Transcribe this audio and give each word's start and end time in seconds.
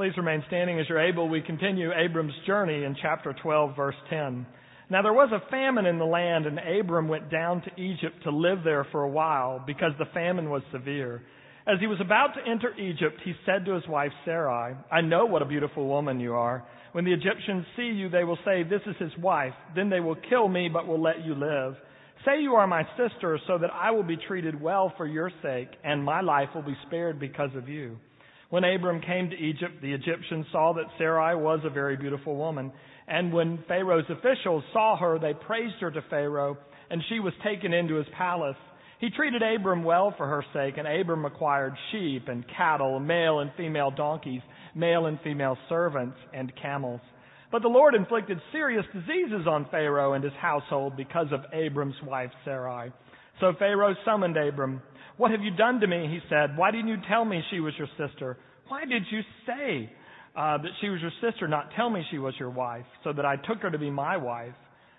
Please 0.00 0.16
remain 0.16 0.42
standing 0.46 0.80
as 0.80 0.88
you're 0.88 0.98
able. 0.98 1.28
We 1.28 1.42
continue 1.42 1.90
Abram's 1.92 2.32
journey 2.46 2.84
in 2.84 2.96
chapter 3.02 3.34
12, 3.42 3.76
verse 3.76 3.94
10. 4.08 4.46
Now 4.88 5.02
there 5.02 5.12
was 5.12 5.30
a 5.30 5.50
famine 5.50 5.84
in 5.84 5.98
the 5.98 6.06
land, 6.06 6.46
and 6.46 6.58
Abram 6.58 7.06
went 7.06 7.30
down 7.30 7.60
to 7.60 7.78
Egypt 7.78 8.16
to 8.24 8.30
live 8.30 8.60
there 8.64 8.86
for 8.92 9.02
a 9.02 9.10
while 9.10 9.62
because 9.66 9.92
the 9.98 10.06
famine 10.14 10.48
was 10.48 10.62
severe. 10.72 11.20
As 11.66 11.80
he 11.80 11.86
was 11.86 12.00
about 12.00 12.28
to 12.28 12.50
enter 12.50 12.74
Egypt, 12.78 13.20
he 13.26 13.34
said 13.44 13.66
to 13.66 13.74
his 13.74 13.86
wife 13.88 14.10
Sarai, 14.24 14.74
I 14.90 15.02
know 15.02 15.26
what 15.26 15.42
a 15.42 15.44
beautiful 15.44 15.86
woman 15.86 16.18
you 16.18 16.32
are. 16.32 16.66
When 16.92 17.04
the 17.04 17.12
Egyptians 17.12 17.66
see 17.76 17.90
you, 17.90 18.08
they 18.08 18.24
will 18.24 18.38
say, 18.42 18.62
This 18.62 18.80
is 18.86 18.96
his 18.98 19.22
wife. 19.22 19.52
Then 19.76 19.90
they 19.90 20.00
will 20.00 20.16
kill 20.30 20.48
me, 20.48 20.70
but 20.72 20.86
will 20.86 21.02
let 21.02 21.26
you 21.26 21.34
live. 21.34 21.74
Say 22.24 22.40
you 22.40 22.54
are 22.54 22.66
my 22.66 22.84
sister, 22.96 23.38
so 23.46 23.58
that 23.58 23.70
I 23.70 23.90
will 23.90 24.02
be 24.02 24.16
treated 24.16 24.58
well 24.58 24.94
for 24.96 25.06
your 25.06 25.30
sake, 25.42 25.68
and 25.84 26.02
my 26.02 26.22
life 26.22 26.48
will 26.54 26.62
be 26.62 26.76
spared 26.86 27.20
because 27.20 27.50
of 27.54 27.68
you. 27.68 27.98
When 28.50 28.64
Abram 28.64 29.00
came 29.00 29.30
to 29.30 29.36
Egypt, 29.36 29.80
the 29.80 29.92
Egyptians 29.92 30.44
saw 30.50 30.72
that 30.74 30.90
Sarai 30.98 31.36
was 31.36 31.60
a 31.64 31.70
very 31.70 31.96
beautiful 31.96 32.36
woman. 32.36 32.72
And 33.06 33.32
when 33.32 33.62
Pharaoh's 33.68 34.10
officials 34.10 34.64
saw 34.72 34.96
her, 34.96 35.20
they 35.20 35.34
praised 35.34 35.76
her 35.80 35.90
to 35.92 36.02
Pharaoh, 36.10 36.58
and 36.90 37.00
she 37.08 37.20
was 37.20 37.32
taken 37.44 37.72
into 37.72 37.94
his 37.94 38.06
palace. 38.18 38.56
He 38.98 39.10
treated 39.10 39.42
Abram 39.42 39.84
well 39.84 40.12
for 40.16 40.26
her 40.26 40.44
sake, 40.52 40.78
and 40.78 40.86
Abram 40.86 41.24
acquired 41.24 41.74
sheep 41.92 42.26
and 42.26 42.44
cattle, 42.56 42.98
male 42.98 43.38
and 43.38 43.52
female 43.56 43.92
donkeys, 43.92 44.42
male 44.74 45.06
and 45.06 45.20
female 45.22 45.56
servants, 45.68 46.16
and 46.34 46.52
camels. 46.60 47.00
But 47.52 47.62
the 47.62 47.68
Lord 47.68 47.94
inflicted 47.94 48.40
serious 48.52 48.84
diseases 48.92 49.46
on 49.48 49.68
Pharaoh 49.70 50.14
and 50.14 50.24
his 50.24 50.32
household 50.40 50.96
because 50.96 51.28
of 51.32 51.40
Abram's 51.52 52.00
wife 52.04 52.30
Sarai. 52.44 52.92
So 53.40 53.54
Pharaoh 53.58 53.94
summoned 54.04 54.36
Abram. 54.36 54.82
What 55.16 55.30
have 55.30 55.40
you 55.40 55.50
done 55.50 55.80
to 55.80 55.86
me? 55.86 56.08
He 56.08 56.20
said. 56.28 56.56
Why 56.56 56.70
didn't 56.70 56.88
you 56.88 56.98
tell 57.08 57.24
me 57.24 57.42
she 57.50 57.60
was 57.60 57.74
your 57.78 57.88
sister? 57.98 58.38
Why 58.68 58.84
did 58.84 59.02
you 59.10 59.20
say 59.46 59.92
uh, 60.36 60.58
that 60.58 60.70
she 60.80 60.88
was 60.88 61.00
your 61.00 61.10
sister, 61.20 61.48
not 61.48 61.70
tell 61.76 61.90
me 61.90 62.02
she 62.10 62.18
was 62.18 62.34
your 62.38 62.50
wife, 62.50 62.84
so 63.02 63.12
that 63.12 63.24
I 63.24 63.36
took 63.36 63.58
her 63.62 63.70
to 63.70 63.78
be 63.78 63.90
my 63.90 64.16
wife? 64.16 64.54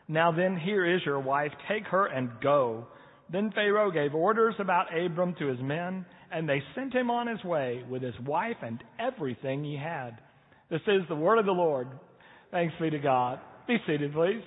Now 0.08 0.32
then, 0.32 0.58
here 0.58 0.86
is 0.86 1.02
your 1.06 1.20
wife. 1.20 1.52
Take 1.70 1.86
her 1.86 2.08
and 2.08 2.30
go. 2.42 2.88
Then 3.32 3.52
Pharaoh 3.52 3.92
gave 3.92 4.14
orders 4.14 4.56
about 4.60 4.88
Abram 4.96 5.36
to 5.40 5.48
his 5.48 5.60
men, 5.62 6.06
and 6.32 6.50
they 6.50 6.62
sent 6.76 6.94
him 6.94 7.10
on 7.10 7.28
his 7.28 7.42
way 7.46 7.84
with 7.90 8.02
his 8.02 8.20
wife 8.26 8.58
and 8.62 8.84
everything 9.00 9.64
he 9.64 9.78
had. 9.78 10.20
This 10.70 10.82
is 10.88 11.02
the 11.08 11.16
word 11.16 11.38
of 11.38 11.46
the 11.46 11.52
Lord. 11.52 11.88
Thanks 12.52 12.74
be 12.82 12.90
to 12.90 13.00
God. 13.00 13.40
Be 13.68 13.78
seated, 13.88 14.14
please. 14.14 14.44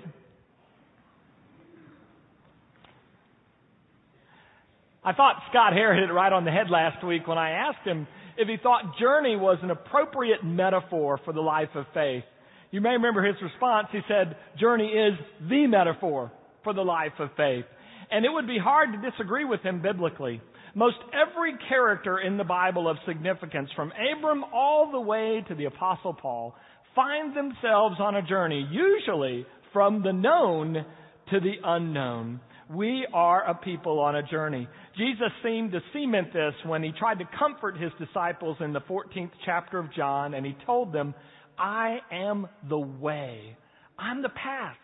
I 5.05 5.13
thought 5.13 5.43
Scott 5.51 5.75
Hare 5.75 5.95
hit 5.95 6.09
it 6.09 6.13
right 6.13 6.33
on 6.33 6.47
the 6.47 6.51
head 6.51 6.71
last 6.71 7.05
week 7.05 7.29
when 7.29 7.37
I 7.37 7.51
asked 7.51 7.87
him 7.87 8.07
if 8.39 8.49
he 8.49 8.57
thought 8.63 8.99
journey 8.99 9.37
was 9.37 9.59
an 9.63 9.71
appropriate 9.71 10.43
metaphor 10.43 11.21
for 11.27 11.35
the 11.35 11.43
life 11.43 11.69
of 11.75 11.85
faith. 11.93 12.25
You 12.71 12.81
may 12.81 12.91
remember 12.91 13.23
his 13.23 13.37
response. 13.43 13.89
He 13.93 14.01
said, 14.09 14.37
journey 14.59 14.89
is 14.89 15.13
the 15.47 15.67
metaphor 15.67 16.33
for 16.65 16.73
the 16.73 16.83
life 16.83 17.13
of 17.19 17.29
faith. 17.37 17.67
And 18.11 18.25
it 18.25 18.31
would 18.33 18.47
be 18.47 18.59
hard 18.59 18.91
to 18.93 19.11
disagree 19.11 19.45
with 19.45 19.61
him 19.61 19.83
biblically. 19.83 20.41
Most 20.75 20.97
every 21.13 21.53
character 21.69 22.19
in 22.19 22.39
the 22.39 22.45
Bible 22.45 22.89
of 22.89 22.97
significance, 23.07 23.69
from 23.77 23.93
Abram 23.93 24.43
all 24.55 24.91
the 24.91 25.01
way 25.01 25.45
to 25.49 25.55
the 25.55 25.67
Apostle 25.67 26.15
Paul, 26.15 26.55
find 26.95 27.37
themselves 27.37 27.97
on 28.01 28.17
a 28.17 28.23
journey, 28.23 28.67
usually 28.71 29.45
from 29.73 30.03
the 30.03 30.13
known 30.13 30.85
to 31.31 31.41
the 31.41 31.55
unknown. 31.63 32.41
We 32.73 33.07
are 33.13 33.45
a 33.45 33.55
people 33.55 34.01
on 34.01 34.17
a 34.17 34.23
journey. 34.23 34.67
Jesus 34.97 35.29
seemed 35.43 35.73
to 35.73 35.81
cement 35.93 36.33
this 36.33 36.55
when 36.65 36.83
he 36.83 36.93
tried 36.99 37.19
to 37.19 37.29
comfort 37.39 37.77
his 37.77 37.93
disciples 37.99 38.57
in 38.61 38.73
the 38.73 38.81
14th 38.81 39.33
chapter 39.45 39.79
of 39.79 39.93
John, 39.93 40.33
and 40.33 40.47
he 40.47 40.57
told 40.65 40.93
them, 40.93 41.15
I 41.59 41.99
am 42.11 42.49
the 42.69 42.79
way. 42.79 43.57
I'm 43.99 44.23
the 44.23 44.31
path. 44.31 44.77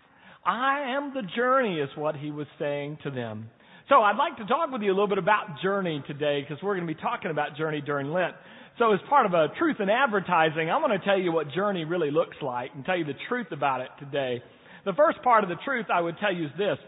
I 0.45 0.95
am 0.97 1.15
the 1.15 1.23
journey, 1.35 1.81
is 1.81 1.89
what 1.97 2.17
he 2.17 2.31
was 2.31 2.47
saying 2.59 2.99
to 3.05 3.11
them. 3.11 3.51
So 3.89 4.03
I'd 4.03 4.17
like 4.17 4.37
to 4.37 4.47
talk 4.47 4.71
with 4.71 4.83
you 4.83 4.91
a 4.91 4.95
little 4.95 5.09
bit 5.09 5.19
about 5.19 5.61
journey 5.63 6.03
today, 6.07 6.43
because 6.43 6.63
we're 6.63 6.77
going 6.77 6.87
to 6.87 6.95
be 6.95 7.01
talking 7.01 7.31
about 7.31 7.57
journey 7.57 7.81
during 7.81 8.13
Lent. 8.13 8.35
So 8.79 8.93
as 8.93 9.01
part 9.09 9.27
of 9.27 9.33
a 9.33 9.49
truth 9.59 9.77
in 9.81 9.89
advertising, 9.89 10.71
I'm 10.71 10.81
going 10.81 10.99
to 10.99 11.05
tell 11.05 11.19
you 11.19 11.33
what 11.33 11.51
journey 11.53 11.85
really 11.85 12.11
looks 12.11 12.37
like 12.43 12.71
and 12.75 12.85
tell 12.85 12.97
you 12.97 13.05
the 13.05 13.19
truth 13.29 13.49
about 13.53 13.81
it 13.81 13.89
today. 13.99 14.43
The 14.85 14.93
first 14.93 15.23
part 15.23 15.45
of 15.45 15.51
the 15.51 15.57
truth 15.65 15.87
I 15.93 16.01
would 16.01 16.19
tell 16.19 16.33
you 16.33 16.47
is 16.47 16.53
this 16.57 16.79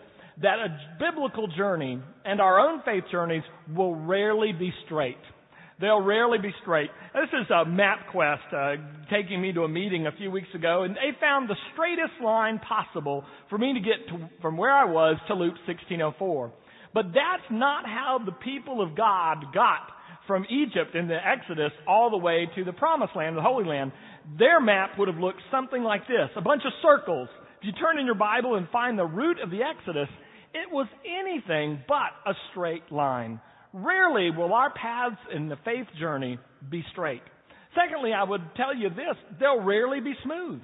that 0.40 0.58
a 0.58 0.78
biblical 0.98 1.46
journey 1.48 2.00
and 2.24 2.40
our 2.40 2.58
own 2.58 2.82
faith 2.84 3.04
journeys 3.10 3.42
will 3.74 3.94
rarely 3.94 4.52
be 4.52 4.72
straight. 4.86 5.18
They'll 5.80 6.00
rarely 6.00 6.38
be 6.38 6.52
straight. 6.62 6.90
This 7.12 7.28
is 7.28 7.50
a 7.50 7.64
MapQuest 7.64 8.54
uh, 8.54 8.82
taking 9.10 9.42
me 9.42 9.52
to 9.52 9.62
a 9.62 9.68
meeting 9.68 10.06
a 10.06 10.12
few 10.12 10.30
weeks 10.30 10.48
ago, 10.54 10.84
and 10.84 10.94
they 10.94 11.18
found 11.20 11.50
the 11.50 11.56
straightest 11.72 12.22
line 12.22 12.60
possible 12.60 13.24
for 13.50 13.58
me 13.58 13.74
to 13.74 13.80
get 13.80 14.06
to, 14.08 14.28
from 14.40 14.56
where 14.56 14.72
I 14.72 14.84
was 14.84 15.16
to 15.26 15.34
Luke 15.34 15.56
1604. 15.66 16.52
But 16.94 17.06
that's 17.06 17.50
not 17.50 17.84
how 17.84 18.20
the 18.24 18.32
people 18.32 18.80
of 18.80 18.96
God 18.96 19.46
got 19.52 19.88
from 20.26 20.46
Egypt 20.50 20.94
in 20.94 21.08
the 21.08 21.16
Exodus 21.16 21.72
all 21.88 22.10
the 22.10 22.16
way 22.16 22.48
to 22.54 22.64
the 22.64 22.72
Promised 22.72 23.16
Land, 23.16 23.36
the 23.36 23.42
Holy 23.42 23.64
Land. 23.64 23.92
Their 24.38 24.60
map 24.60 24.98
would 24.98 25.08
have 25.08 25.18
looked 25.18 25.40
something 25.50 25.82
like 25.82 26.02
this 26.02 26.30
a 26.36 26.40
bunch 26.40 26.62
of 26.64 26.72
circles 26.80 27.28
if 27.62 27.66
you 27.66 27.72
turn 27.74 27.96
in 27.96 28.06
your 28.06 28.16
Bible 28.16 28.56
and 28.56 28.68
find 28.70 28.98
the 28.98 29.04
route 29.04 29.40
of 29.40 29.50
the 29.50 29.60
Exodus, 29.62 30.08
it 30.52 30.72
was 30.72 30.88
anything 31.06 31.80
but 31.86 32.10
a 32.26 32.34
straight 32.50 32.90
line. 32.90 33.40
Rarely 33.72 34.30
will 34.36 34.52
our 34.52 34.72
paths 34.74 35.20
in 35.32 35.48
the 35.48 35.54
faith 35.64 35.86
journey 36.00 36.40
be 36.68 36.84
straight. 36.90 37.22
Secondly, 37.72 38.12
I 38.12 38.24
would 38.24 38.40
tell 38.56 38.74
you 38.74 38.88
this, 38.88 39.16
they'll 39.38 39.62
rarely 39.62 40.00
be 40.00 40.12
smooth. 40.24 40.60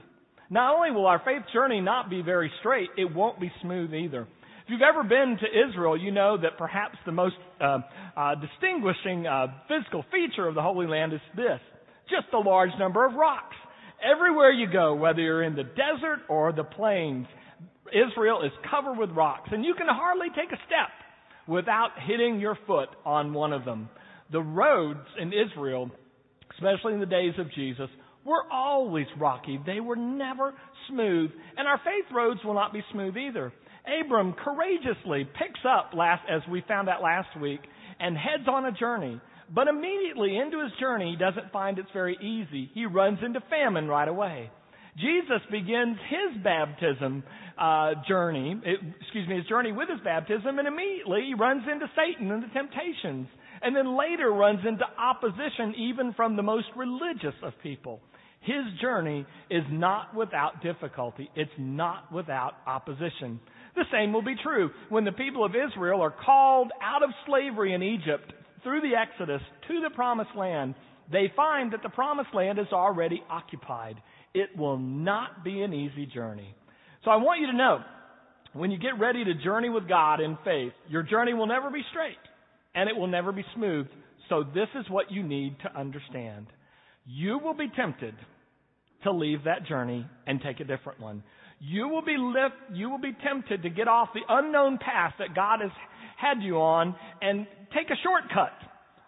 Not 0.51 0.75
only 0.75 0.91
will 0.91 1.07
our 1.07 1.23
faith 1.25 1.43
journey 1.55 1.81
not 1.81 2.11
be 2.11 2.21
very 2.21 2.51
straight, 2.59 2.89
it 2.99 3.15
won't 3.15 3.41
be 3.41 3.53
smooth 3.63 3.95
either. 3.95 4.23
If 4.23 4.67
you've 4.67 4.83
ever 4.83 5.05
been 5.05 5.39
to 5.39 5.69
Israel, 5.71 5.97
you 5.97 6.11
know 6.11 6.37
that 6.37 6.59
perhaps 6.59 6.97
the 7.07 7.13
most 7.13 7.37
uh, 7.61 7.79
uh, 8.17 8.35
distinguishing 8.35 9.25
uh, 9.25 9.47
physical 9.69 10.05
feature 10.11 10.49
of 10.49 10.57
the 10.57 10.63
Holy 10.63 10.89
Land 10.89 11.13
is 11.13 11.21
this 11.37 11.61
just 12.11 12.27
a 12.35 12.39
large 12.39 12.71
number 12.77 13.07
of 13.07 13.15
rocks. 13.15 13.55
Everywhere 14.03 14.53
you 14.53 14.71
go, 14.71 14.95
whether 14.95 15.21
you're 15.21 15.43
in 15.43 15.57
the 15.57 15.65
desert 15.65 16.21
or 16.29 16.53
the 16.53 16.65
plains, 16.65 17.27
Israel 17.89 18.43
is 18.43 18.53
covered 18.71 18.99
with 18.99 19.11
rocks, 19.11 19.49
and 19.53 19.65
you 19.65 19.75
can 19.75 19.87
hardly 19.89 20.29
take 20.29 20.53
a 20.53 20.63
step 20.67 20.91
without 21.47 21.91
hitting 22.07 22.39
your 22.39 22.57
foot 22.67 22.91
on 23.05 23.33
one 23.33 23.53
of 23.53 23.65
them. 23.65 23.89
The 24.31 24.41
roads 24.41 25.07
in 25.21 25.33
Israel, 25.33 25.91
especially 26.53 26.95
in 26.95 27.01
the 27.01 27.07
days 27.07 27.33
of 27.39 27.53
Jesus, 27.55 27.89
were 28.25 28.45
always 28.53 29.07
rocky. 29.19 29.59
They 29.65 29.81
were 29.81 29.97
never 29.97 30.55
smooth, 30.89 31.31
and 31.57 31.67
our 31.67 31.79
faith 31.79 32.15
roads 32.15 32.41
will 32.45 32.55
not 32.55 32.73
be 32.73 32.83
smooth 32.93 33.17
either. 33.17 33.53
Abram 34.05 34.35
courageously 34.35 35.25
picks 35.39 35.61
up 35.67 35.93
last, 35.95 36.23
as 36.31 36.43
we 36.51 36.63
found 36.69 36.89
out 36.89 37.03
last 37.03 37.41
week, 37.41 37.61
and 37.99 38.17
heads 38.17 38.47
on 38.47 38.67
a 38.67 38.73
journey. 38.73 39.21
But 39.55 39.69
immediately 39.69 40.37
into 40.37 40.63
his 40.63 40.73
journey, 40.79 41.13
he 41.13 41.17
doesn't 41.17 41.53
find 41.53 41.79
it's 41.79 41.89
very 41.93 42.17
easy. 42.21 42.71
He 42.75 42.87
runs 42.87 43.19
into 43.25 43.41
famine 43.49 43.89
right 43.89 44.09
away. 44.09 44.51
Jesus 44.97 45.41
begins 45.51 45.97
his 46.11 46.43
baptism 46.43 47.23
uh, 47.57 47.93
journey, 48.07 48.61
it, 48.65 48.81
excuse 49.01 49.29
me, 49.29 49.37
his 49.37 49.47
journey 49.47 49.73
with 49.73 49.89
his 49.89 50.01
baptism, 50.03 50.59
and 50.59 50.67
immediately 50.67 51.23
he 51.29 51.35
runs 51.35 51.63
into 51.71 51.87
Satan 51.95 52.31
and 52.31 52.43
the 52.43 52.49
temptations, 52.49 53.29
and 53.63 53.75
then 53.75 53.97
later 53.97 54.31
runs 54.31 54.61
into 54.67 54.85
opposition 54.99 55.75
even 55.77 56.15
from 56.15 56.37
the 56.37 56.43
most 56.43 56.67
religious 56.77 57.35
of 57.43 57.53
people. 57.63 58.01
His 58.41 58.65
journey 58.81 59.27
is 59.51 59.65
not 59.71 60.15
without 60.15 60.63
difficulty. 60.63 61.29
It's 61.35 61.51
not 61.59 62.13
without 62.13 62.55
opposition. 62.67 63.41
The 63.75 63.85
same 63.93 64.13
will 64.13 64.23
be 64.23 64.37
true 64.43 64.71
when 64.89 65.05
the 65.05 65.13
people 65.13 65.45
of 65.45 65.53
Israel 65.55 66.01
are 66.01 66.15
called 66.25 66.71
out 66.83 67.03
of 67.03 67.11
slavery 67.27 67.75
in 67.75 67.83
Egypt 67.83 68.33
through 68.63 68.81
the 68.81 68.97
Exodus 68.97 69.43
to 69.69 69.81
the 69.81 69.95
promised 69.95 70.35
land, 70.37 70.75
they 71.11 71.33
find 71.35 71.73
that 71.73 71.83
the 71.83 71.89
promised 71.89 72.35
land 72.35 72.59
is 72.59 72.67
already 72.73 73.23
occupied. 73.31 73.97
It 74.35 74.57
will 74.57 74.79
not 74.79 75.45
be 75.45 75.63
an 75.63 75.73
easy 75.73 76.07
journey. 76.07 76.55
So 77.05 77.11
I 77.11 77.17
want 77.17 77.41
you 77.41 77.47
to 77.47 77.57
know, 77.57 77.79
when 78.53 78.71
you 78.71 78.79
get 78.79 78.99
ready 78.99 79.25
to 79.25 79.35
journey 79.35 79.69
with 79.69 79.89
God 79.89 80.21
in 80.21 80.37
faith, 80.45 80.73
your 80.89 81.03
journey 81.03 81.35
will 81.35 81.47
never 81.47 81.71
be 81.71 81.83
straight 81.91 82.17
and 82.75 82.89
it 82.89 82.97
will 82.97 83.07
never 83.07 83.33
be 83.33 83.45
smooth. 83.55 83.87
So 84.29 84.45
this 84.45 84.69
is 84.79 84.89
what 84.91 85.11
you 85.11 85.23
need 85.23 85.57
to 85.61 85.79
understand. 85.79 86.47
You 87.07 87.39
will 87.39 87.55
be 87.55 87.71
tempted 87.75 88.15
to 89.05 89.13
leave 89.13 89.45
that 89.45 89.67
journey 89.67 90.07
and 90.27 90.41
take 90.43 90.61
a 90.61 90.65
different 90.65 91.01
one. 91.01 91.23
You 91.61 91.89
will 91.89 92.03
be 92.03 92.17
lift, 92.17 92.55
you 92.73 92.89
will 92.89 93.01
be 93.01 93.17
tempted 93.25 93.63
to 93.63 93.71
get 93.71 93.89
off 93.89 94.11
the 94.15 94.21
unknown 94.29 94.79
path 94.79 95.15
that 95.19 95.35
God 95.35 95.61
has 95.61 95.71
had 96.17 96.43
you 96.43 96.57
on 96.57 96.95
and 97.21 97.47
take 97.75 97.91
a 97.91 97.97
shortcut 98.03 98.53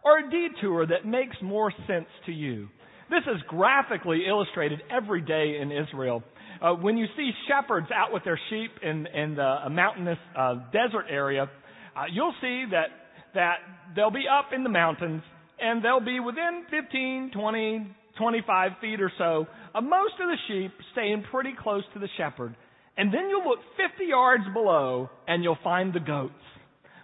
or 0.04 0.18
a 0.18 0.30
detour 0.30 0.86
that 0.86 1.06
makes 1.06 1.36
more 1.42 1.72
sense 1.86 2.08
to 2.26 2.32
you. 2.32 2.68
This 3.10 3.22
is 3.26 3.42
graphically 3.48 4.22
illustrated 4.28 4.82
every 4.90 5.20
day 5.20 5.58
in 5.60 5.72
Israel. 5.72 6.22
Uh, 6.62 6.74
when 6.74 6.96
you 6.96 7.06
see 7.16 7.30
shepherds 7.48 7.88
out 7.94 8.12
with 8.12 8.24
their 8.24 8.38
sheep 8.50 8.70
in, 8.82 9.06
in 9.06 9.34
the 9.34 9.68
mountainous 9.70 10.18
uh, 10.38 10.54
desert 10.72 11.06
area, 11.08 11.50
uh, 11.96 12.04
you'll 12.12 12.34
see 12.40 12.64
that, 12.70 12.86
that 13.34 13.56
they'll 13.96 14.10
be 14.10 14.26
up 14.30 14.52
in 14.54 14.62
the 14.62 14.68
mountains 14.68 15.22
and 15.58 15.84
they'll 15.84 16.04
be 16.04 16.20
within 16.20 16.64
15, 16.70 17.32
20, 17.34 17.96
25 18.16 18.70
feet 18.80 19.00
or 19.00 19.10
so, 19.18 19.46
uh, 19.74 19.80
most 19.80 20.14
of 20.20 20.28
the 20.28 20.36
sheep 20.48 20.72
staying 20.92 21.24
pretty 21.30 21.54
close 21.60 21.84
to 21.94 21.98
the 22.00 22.08
shepherd. 22.16 22.54
And 22.96 23.12
then 23.12 23.28
you'll 23.28 23.48
look 23.48 23.60
50 23.76 24.04
yards 24.04 24.44
below 24.52 25.08
and 25.26 25.42
you'll 25.42 25.58
find 25.62 25.92
the 25.92 26.00
goats. 26.00 26.34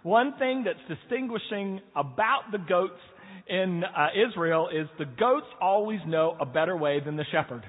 One 0.03 0.33
thing 0.37 0.63
that's 0.65 0.99
distinguishing 0.99 1.81
about 1.95 2.51
the 2.51 2.59
goats 2.59 2.99
in 3.49 3.83
uh, 3.83 4.07
Israel 4.29 4.69
is 4.69 4.87
the 4.97 5.05
goats 5.05 5.47
always 5.61 5.99
know 6.05 6.37
a 6.39 6.45
better 6.45 6.77
way 6.77 6.99
than 7.03 7.15
the 7.15 7.25
shepherd. 7.31 7.63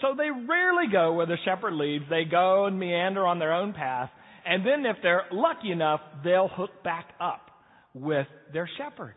So 0.00 0.14
they 0.16 0.30
rarely 0.30 0.90
go 0.90 1.12
where 1.12 1.26
the 1.26 1.36
shepherd 1.44 1.74
leads. 1.74 2.04
They 2.08 2.24
go 2.24 2.64
and 2.66 2.78
meander 2.78 3.26
on 3.26 3.38
their 3.38 3.52
own 3.52 3.72
path. 3.72 4.10
And 4.46 4.64
then 4.64 4.86
if 4.86 4.96
they're 5.02 5.24
lucky 5.30 5.70
enough, 5.70 6.00
they'll 6.24 6.48
hook 6.48 6.70
back 6.82 7.08
up 7.20 7.50
with 7.92 8.26
their 8.52 8.68
shepherd. 8.78 9.14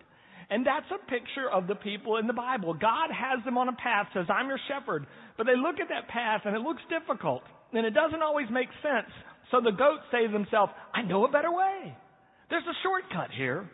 And 0.50 0.66
that's 0.66 0.86
a 0.92 1.00
picture 1.10 1.50
of 1.52 1.68
the 1.68 1.76
people 1.76 2.18
in 2.18 2.28
the 2.28 2.34
Bible. 2.34 2.74
God 2.74 3.10
has 3.10 3.44
them 3.46 3.58
on 3.58 3.70
a 3.70 3.74
path, 3.74 4.08
says, 4.14 4.26
I'm 4.30 4.48
your 4.48 4.60
shepherd. 4.68 5.06
But 5.38 5.46
they 5.46 5.56
look 5.56 5.80
at 5.80 5.90
that 5.90 6.08
path 6.10 6.42
and 6.46 6.56
it 6.56 6.62
looks 6.62 6.82
difficult. 6.90 7.44
And 7.74 7.86
it 7.86 7.94
doesn't 7.94 8.22
always 8.22 8.48
make 8.52 8.70
sense. 8.82 9.12
So 9.52 9.62
the 9.62 9.72
goats 9.72 10.04
say 10.12 10.28
to 10.28 10.32
themselves, 10.32 10.72
I 10.94 11.02
know 11.02 11.26
a 11.26 11.32
better 11.32 11.52
way. 11.52 11.96
There's 12.50 12.64
a 12.64 12.78
shortcut 12.84 13.32
here. 13.36 13.70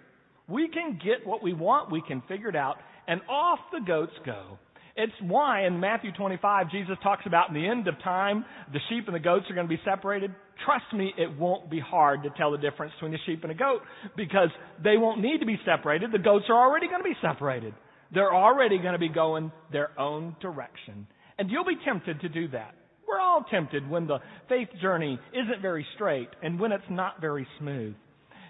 We 0.48 0.69
can 0.69 1.00
get 1.04 1.25
what 1.25 1.44
we 1.44 1.54
want. 1.54 1.92
We 1.92 2.01
can 2.07 2.21
figure 2.27 2.50
it 2.50 2.56
out. 2.56 2.77
And 3.07 3.21
off 3.30 3.60
the 3.71 3.81
goats 3.86 4.13
go. 4.25 4.57
It's 4.99 5.13
why 5.21 5.65
in 5.65 5.79
Matthew 5.79 6.11
25, 6.11 6.71
Jesus 6.71 6.97
talks 7.01 7.23
about 7.25 7.47
in 7.47 7.55
the 7.55 7.65
end 7.65 7.87
of 7.87 7.95
time, 8.03 8.43
the 8.73 8.79
sheep 8.89 9.05
and 9.07 9.15
the 9.15 9.19
goats 9.21 9.45
are 9.49 9.55
going 9.55 9.65
to 9.65 9.73
be 9.73 9.81
separated. 9.85 10.35
Trust 10.65 10.93
me, 10.93 11.13
it 11.17 11.39
won't 11.39 11.71
be 11.71 11.79
hard 11.79 12.23
to 12.23 12.29
tell 12.35 12.51
the 12.51 12.57
difference 12.57 12.91
between 12.99 13.13
a 13.13 13.17
sheep 13.25 13.43
and 13.43 13.51
a 13.53 13.55
goat 13.55 13.79
because 14.17 14.49
they 14.83 14.97
won't 14.97 15.21
need 15.21 15.39
to 15.39 15.45
be 15.45 15.57
separated. 15.63 16.11
The 16.11 16.19
goats 16.19 16.47
are 16.49 16.67
already 16.67 16.89
going 16.89 16.99
to 16.99 17.07
be 17.07 17.15
separated. 17.21 17.73
They're 18.13 18.33
already 18.33 18.77
going 18.77 18.91
to 18.91 18.99
be 18.99 19.07
going 19.07 19.53
their 19.71 19.97
own 19.97 20.35
direction. 20.41 21.07
And 21.37 21.49
you'll 21.49 21.63
be 21.63 21.77
tempted 21.85 22.19
to 22.19 22.27
do 22.27 22.49
that. 22.49 22.75
We're 23.07 23.21
all 23.21 23.45
tempted 23.49 23.89
when 23.89 24.05
the 24.05 24.17
faith 24.49 24.67
journey 24.81 25.17
isn't 25.31 25.61
very 25.61 25.85
straight 25.95 26.27
and 26.43 26.59
when 26.59 26.73
it's 26.73 26.83
not 26.89 27.21
very 27.21 27.47
smooth. 27.57 27.95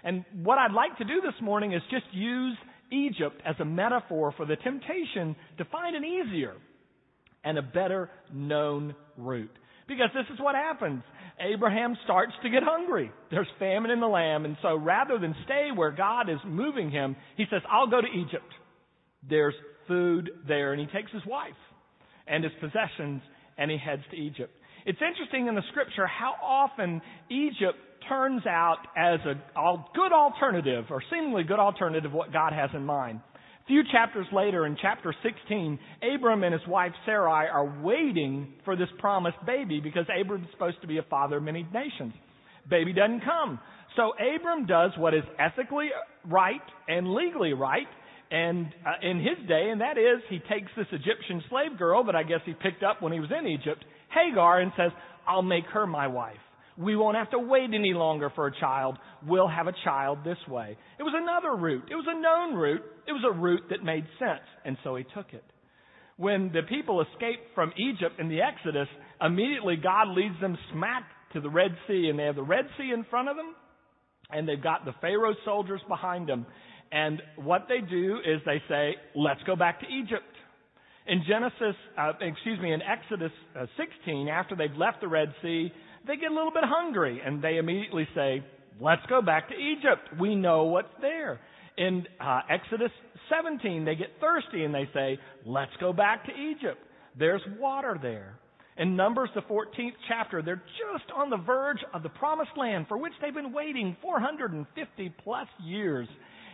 And 0.02 0.24
what 0.42 0.58
I'd 0.58 0.72
like 0.72 0.98
to 0.98 1.04
do 1.04 1.20
this 1.20 1.40
morning 1.40 1.74
is 1.74 1.82
just 1.92 2.06
use 2.12 2.56
Egypt 2.90 3.40
as 3.44 3.56
a 3.60 3.64
metaphor 3.64 4.32
for 4.36 4.46
the 4.46 4.56
temptation 4.56 5.36
to 5.58 5.64
find 5.66 5.96
an 5.96 6.04
easier 6.04 6.54
and 7.44 7.58
a 7.58 7.62
better 7.62 8.10
known 8.32 8.94
route. 9.16 9.50
Because 9.88 10.10
this 10.14 10.26
is 10.32 10.40
what 10.40 10.54
happens. 10.54 11.02
Abraham 11.40 11.96
starts 12.04 12.32
to 12.42 12.50
get 12.50 12.62
hungry. 12.62 13.10
There's 13.30 13.48
famine 13.58 13.90
in 13.90 14.00
the 14.00 14.06
land, 14.06 14.44
and 14.44 14.56
so 14.62 14.76
rather 14.76 15.18
than 15.18 15.34
stay 15.44 15.70
where 15.74 15.90
God 15.90 16.28
is 16.28 16.38
moving 16.44 16.90
him, 16.90 17.16
he 17.36 17.44
says, 17.50 17.62
I'll 17.70 17.88
go 17.88 18.00
to 18.00 18.06
Egypt. 18.06 18.52
There's 19.28 19.54
food 19.88 20.30
there, 20.46 20.72
and 20.72 20.80
he 20.80 20.86
takes 20.86 21.10
his 21.12 21.24
wife 21.26 21.52
and 22.26 22.44
his 22.44 22.52
possessions 22.60 23.22
and 23.58 23.70
he 23.70 23.76
heads 23.76 24.02
to 24.10 24.16
Egypt. 24.16 24.52
It's 24.86 24.98
interesting 25.06 25.48
in 25.48 25.54
the 25.54 25.62
scripture 25.70 26.06
how 26.06 26.34
often 26.42 27.02
Egypt 27.28 27.78
turns 28.10 28.44
out 28.44 28.78
as 28.96 29.20
a 29.24 29.34
good 29.94 30.12
alternative, 30.12 30.86
or 30.90 31.02
seemingly 31.10 31.44
good 31.44 31.60
alternative, 31.60 32.12
what 32.12 32.32
God 32.32 32.52
has 32.52 32.68
in 32.74 32.84
mind. 32.84 33.20
A 33.34 33.66
few 33.66 33.82
chapters 33.92 34.26
later, 34.32 34.66
in 34.66 34.76
chapter 34.82 35.14
16, 35.22 35.78
Abram 36.14 36.42
and 36.42 36.52
his 36.52 36.66
wife 36.66 36.92
Sarai 37.06 37.46
are 37.46 37.80
waiting 37.82 38.52
for 38.64 38.74
this 38.74 38.88
promised 38.98 39.38
baby 39.46 39.80
because 39.80 40.06
Abram's 40.14 40.48
supposed 40.50 40.80
to 40.80 40.88
be 40.88 40.98
a 40.98 41.04
father 41.04 41.36
of 41.36 41.44
many 41.44 41.66
nations. 41.72 42.12
Baby 42.68 42.92
doesn't 42.92 43.22
come. 43.24 43.60
So 43.96 44.12
Abram 44.18 44.66
does 44.66 44.90
what 44.98 45.14
is 45.14 45.22
ethically 45.38 45.90
right 46.26 46.60
and 46.88 47.14
legally 47.14 47.52
right 47.52 47.86
and 48.30 48.66
uh, 48.86 49.08
in 49.08 49.18
his 49.18 49.48
day, 49.48 49.70
and 49.70 49.80
that 49.80 49.98
is 49.98 50.22
he 50.28 50.38
takes 50.38 50.70
this 50.76 50.86
Egyptian 50.92 51.42
slave 51.48 51.78
girl 51.78 52.04
that 52.04 52.14
I 52.14 52.22
guess 52.22 52.40
he 52.44 52.52
picked 52.52 52.82
up 52.82 53.02
when 53.02 53.12
he 53.12 53.18
was 53.18 53.30
in 53.36 53.46
Egypt, 53.46 53.84
Hagar, 54.14 54.60
and 54.60 54.72
says, 54.76 54.92
I'll 55.26 55.42
make 55.42 55.64
her 55.72 55.86
my 55.86 56.06
wife. 56.06 56.36
We 56.78 56.96
won't 56.96 57.16
have 57.16 57.30
to 57.30 57.38
wait 57.38 57.70
any 57.74 57.92
longer 57.92 58.30
for 58.34 58.46
a 58.46 58.60
child. 58.60 58.98
We'll 59.26 59.48
have 59.48 59.66
a 59.66 59.74
child 59.84 60.18
this 60.24 60.38
way. 60.48 60.76
It 60.98 61.02
was 61.02 61.14
another 61.16 61.56
route. 61.56 61.84
It 61.90 61.94
was 61.94 62.06
a 62.08 62.20
known 62.20 62.54
route. 62.54 62.82
It 63.06 63.12
was 63.12 63.24
a 63.26 63.38
route 63.38 63.64
that 63.70 63.84
made 63.84 64.04
sense, 64.18 64.46
and 64.64 64.76
so 64.84 64.96
he 64.96 65.04
took 65.14 65.32
it. 65.32 65.44
When 66.16 66.50
the 66.52 66.62
people 66.68 67.00
escaped 67.00 67.54
from 67.54 67.72
Egypt 67.78 68.20
in 68.20 68.28
the 68.28 68.40
Exodus, 68.42 68.88
immediately 69.22 69.76
God 69.76 70.08
leads 70.08 70.38
them 70.40 70.56
smack 70.72 71.04
to 71.32 71.40
the 71.40 71.48
Red 71.48 71.70
Sea, 71.86 72.08
and 72.10 72.18
they 72.18 72.24
have 72.24 72.36
the 72.36 72.42
Red 72.42 72.66
Sea 72.76 72.90
in 72.92 73.04
front 73.08 73.28
of 73.28 73.36
them, 73.36 73.54
and 74.30 74.48
they've 74.48 74.62
got 74.62 74.84
the 74.84 74.92
Pharaoh's 75.00 75.36
soldiers 75.44 75.80
behind 75.88 76.28
them. 76.28 76.46
And 76.92 77.22
what 77.36 77.66
they 77.68 77.80
do 77.80 78.18
is 78.18 78.40
they 78.44 78.60
say, 78.68 78.96
let's 79.14 79.40
go 79.46 79.56
back 79.56 79.80
to 79.80 79.86
Egypt. 79.86 80.24
In 81.06 81.22
Genesis, 81.26 81.76
uh, 81.98 82.12
excuse 82.20 82.60
me, 82.60 82.72
in 82.72 82.82
Exodus 82.82 83.32
uh, 83.58 83.66
16, 83.76 84.28
after 84.28 84.54
they've 84.54 84.76
left 84.76 85.00
the 85.00 85.08
Red 85.08 85.32
Sea, 85.42 85.72
they 86.06 86.16
get 86.16 86.30
a 86.30 86.34
little 86.34 86.52
bit 86.52 86.64
hungry 86.64 87.20
and 87.24 87.42
they 87.42 87.56
immediately 87.56 88.08
say, 88.14 88.44
let's 88.80 89.02
go 89.08 89.22
back 89.22 89.48
to 89.48 89.54
Egypt. 89.54 90.20
We 90.20 90.34
know 90.34 90.64
what's 90.64 90.92
there. 91.00 91.40
In 91.76 92.06
uh, 92.20 92.40
Exodus 92.50 92.90
17, 93.30 93.84
they 93.84 93.94
get 93.94 94.08
thirsty 94.20 94.64
and 94.64 94.74
they 94.74 94.88
say, 94.92 95.18
let's 95.46 95.72
go 95.80 95.92
back 95.92 96.26
to 96.26 96.32
Egypt. 96.32 96.78
There's 97.18 97.42
water 97.58 97.98
there. 98.00 98.38
In 98.76 98.96
Numbers, 98.96 99.28
the 99.34 99.42
14th 99.42 99.92
chapter, 100.08 100.42
they're 100.42 100.62
just 100.78 101.10
on 101.14 101.28
the 101.28 101.36
verge 101.36 101.80
of 101.92 102.02
the 102.02 102.08
promised 102.08 102.52
land 102.56 102.86
for 102.88 102.96
which 102.96 103.12
they've 103.20 103.34
been 103.34 103.52
waiting 103.52 103.96
450 104.00 105.14
plus 105.22 105.46
years. 105.62 106.08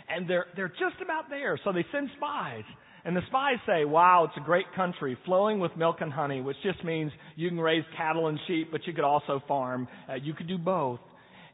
And 0.09 0.29
they're, 0.29 0.47
they're 0.57 0.69
just 0.69 1.01
about 1.03 1.31
there. 1.31 1.59
So 1.65 1.73
they 1.73 1.85
send 1.93 2.09
spies. 2.17 2.65
And 3.07 3.17
the 3.17 3.23
spies 3.29 3.59
say, 3.69 3.85
wow, 3.85 4.25
it's 4.25 4.37
a 4.37 4.45
great 4.45 4.67
country 4.75 5.17
flowing 5.25 5.61
with 5.61 5.71
milk 5.77 5.99
and 6.01 6.13
honey, 6.13 6.41
which 6.41 6.57
just 6.65 6.85
means 6.85 7.13
you 7.37 7.49
can 7.49 7.61
raise 7.61 7.85
cattle 7.97 8.27
and 8.27 8.37
sheep, 8.49 8.73
but 8.73 8.85
you 8.85 8.93
could 8.93 9.05
also 9.05 9.41
farm. 9.47 9.87
Uh, 10.11 10.15
you 10.15 10.35
could 10.35 10.49
do 10.49 10.59
both. 10.59 10.99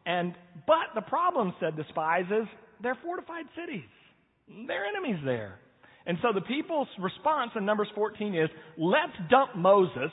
And, 0.06 0.34
but 0.66 0.94
the 0.94 1.02
problem, 1.02 1.52
said 1.60 1.76
the 1.76 1.84
spies, 1.90 2.24
is 2.30 2.48
they're 2.82 2.96
fortified 3.02 3.44
cities. 3.54 3.84
There 4.66 4.82
are 4.82 4.86
enemies 4.86 5.20
there. 5.26 5.58
And 6.06 6.16
so 6.22 6.28
the 6.34 6.40
people's 6.40 6.88
response 6.98 7.50
in 7.54 7.66
Numbers 7.66 7.88
14 7.94 8.34
is, 8.34 8.48
let's 8.78 9.12
dump 9.30 9.54
Moses, 9.54 10.10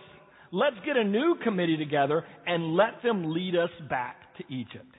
let's 0.51 0.75
get 0.85 0.97
a 0.97 1.05
new 1.05 1.35
committee 1.41 1.77
together, 1.77 2.25
and 2.45 2.75
let 2.75 3.01
them 3.01 3.31
lead 3.33 3.55
us 3.55 3.71
back 3.89 4.17
to 4.39 4.53
Egypt. 4.53 4.93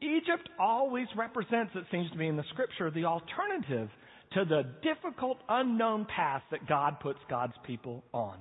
Egypt 0.00 0.48
always 0.60 1.08
represents, 1.16 1.72
it 1.74 1.84
seems 1.90 2.08
to 2.12 2.16
me 2.16 2.28
in 2.28 2.36
the 2.36 2.44
scripture, 2.52 2.92
the 2.92 3.04
alternative 3.04 3.88
to 4.34 4.44
the 4.44 4.62
difficult, 4.82 5.38
unknown 5.48 6.06
path 6.06 6.42
that 6.50 6.68
God 6.68 7.00
puts 7.00 7.18
God's 7.28 7.54
people 7.66 8.04
on. 8.12 8.38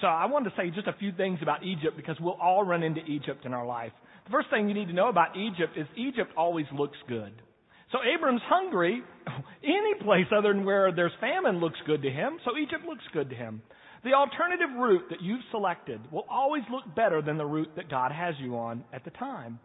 So 0.00 0.06
I 0.06 0.26
wanted 0.26 0.50
to 0.50 0.56
say 0.56 0.70
just 0.70 0.86
a 0.88 0.92
few 0.98 1.12
things 1.12 1.38
about 1.40 1.64
Egypt 1.64 1.96
because 1.96 2.16
we'll 2.20 2.38
all 2.40 2.64
run 2.64 2.82
into 2.82 3.00
Egypt 3.04 3.46
in 3.46 3.54
our 3.54 3.64
life. 3.64 3.92
The 4.26 4.30
first 4.30 4.50
thing 4.50 4.68
you 4.68 4.74
need 4.74 4.88
to 4.88 4.92
know 4.92 5.08
about 5.08 5.36
Egypt 5.36 5.76
is 5.76 5.86
Egypt 5.96 6.32
always 6.36 6.66
looks 6.76 6.98
good. 7.08 7.32
So 7.92 7.98
Abram's 8.02 8.42
hungry. 8.46 9.02
Any 9.64 10.04
place 10.04 10.26
other 10.36 10.52
than 10.52 10.64
where 10.64 10.92
there's 10.92 11.12
famine 11.20 11.60
looks 11.60 11.78
good 11.86 12.02
to 12.02 12.10
him, 12.10 12.38
so 12.44 12.56
Egypt 12.58 12.84
looks 12.86 13.04
good 13.12 13.30
to 13.30 13.36
him. 13.36 13.62
The 14.04 14.12
alternative 14.12 14.68
route 14.76 15.04
that 15.10 15.22
you've 15.22 15.40
selected 15.50 16.00
will 16.12 16.26
always 16.28 16.62
look 16.70 16.94
better 16.94 17.22
than 17.22 17.38
the 17.38 17.46
route 17.46 17.74
that 17.76 17.88
God 17.88 18.12
has 18.12 18.34
you 18.40 18.56
on 18.56 18.84
at 18.92 19.04
the 19.04 19.10
time. 19.10 19.58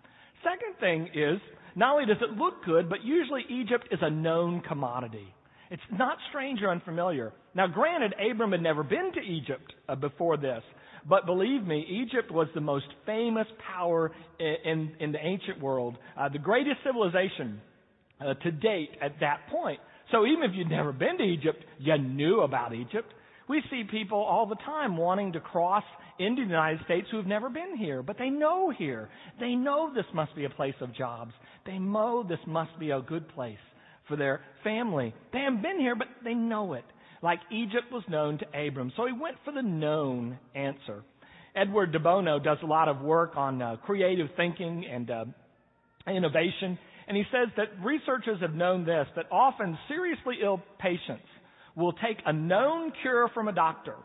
Second 0.44 0.80
thing 0.80 1.10
is, 1.14 1.40
not 1.76 1.94
only 1.94 2.06
does 2.06 2.22
it 2.22 2.38
look 2.38 2.66
good, 2.66 2.90
but 2.90 3.04
usually 3.04 3.44
Egypt 3.50 3.88
is 3.92 4.00
a 4.02 4.10
known 4.10 4.62
commodity. 4.62 5.34
It's 5.70 5.82
not 5.92 6.18
strange 6.30 6.62
or 6.62 6.70
unfamiliar. 6.70 7.32
Now, 7.56 7.68
granted, 7.68 8.14
Abram 8.20 8.52
had 8.52 8.62
never 8.62 8.84
been 8.84 9.12
to 9.14 9.22
Egypt 9.22 9.74
uh, 9.88 9.96
before 9.96 10.36
this, 10.36 10.64
but 11.08 11.26
believe 11.26 11.64
me, 11.64 11.86
Egypt 12.04 12.30
was 12.30 12.48
the 12.54 12.62
most 12.62 12.88
famous 13.06 13.48
power 13.74 14.12
in, 14.40 14.56
in, 14.66 14.92
in 15.00 15.12
the 15.14 15.20
ancient 15.20 15.62
world, 15.62 15.98
uh, 16.20 16.28
the 16.30 16.40
greatest 16.40 16.78
civilization 16.86 17.62
uh, 18.20 18.34
to 18.36 18.52
date 18.52 18.90
at 19.02 19.14
that 19.22 19.48
point. 19.50 19.80
So 20.12 20.26
even 20.26 20.44
if 20.44 20.52
you'd 20.54 20.70
never 20.70 20.92
been 20.92 21.18
to 21.18 21.24
Egypt, 21.24 21.64
you 21.80 21.98
knew 21.98 22.42
about 22.42 22.74
Egypt. 22.74 23.14
We 23.50 23.62
see 23.70 23.84
people 23.90 24.20
all 24.20 24.46
the 24.46 24.56
time 24.56 24.98
wanting 24.98 25.34
to 25.34 25.40
cross 25.40 25.84
into 26.20 26.44
the 26.44 26.50
United 26.50 26.84
States 26.86 27.08
who 27.12 27.18
have 27.18 27.26
never 27.26 27.50
been 27.50 27.76
here, 27.76 28.04
but 28.04 28.18
they 28.18 28.30
know 28.30 28.70
here. 28.70 29.10
They 29.40 29.56
know 29.56 29.92
this 29.94 30.06
must 30.14 30.36
be 30.36 30.46
a 30.46 30.50
place 30.50 30.76
of 30.82 30.96
jobs. 30.96 31.34
They 31.66 31.78
know 31.80 32.24
this 32.24 32.40
must 32.46 32.78
be 32.80 32.92
a 32.92 33.02
good 33.02 33.28
place 33.30 33.58
for 34.08 34.16
their 34.16 34.42
family. 34.64 35.14
They 35.34 35.40
haven't 35.40 35.64
been 35.64 35.80
here, 35.80 35.96
but 35.96 36.08
they 36.24 36.34
know 36.34 36.74
it. 36.74 36.86
Like 37.24 37.40
Egypt 37.52 37.92
was 37.92 38.04
known 38.10 38.40
to 38.40 38.68
Abram. 38.68 38.92
So 38.96 39.06
he 39.06 39.14
went 39.14 39.38
for 39.46 39.54
the 39.54 39.62
known 39.62 40.38
answer. 40.56 41.04
Edward 41.56 41.92
de 41.92 42.00
Bono 42.00 42.40
does 42.40 42.58
a 42.64 42.66
lot 42.66 42.88
of 42.88 43.02
work 43.02 43.34
on 43.36 43.62
uh, 43.62 43.76
creative 43.86 44.28
thinking 44.38 44.86
and 44.90 45.12
uh, 45.12 45.26
innovation. 46.08 46.78
And 47.08 47.18
he 47.18 47.24
says 47.32 47.50
that 47.58 47.84
researchers 47.84 48.42
have 48.42 48.54
known 48.54 48.86
this, 48.86 49.08
that 49.16 49.26
often 49.32 49.78
seriously 49.88 50.38
ill 50.42 50.62
patients 50.80 51.26
will 51.76 51.94
take 51.94 52.18
a 52.26 52.34
known 52.34 52.92
cure 53.02 53.30
from 53.34 53.48
a 53.48 53.54
doctor 53.54 53.96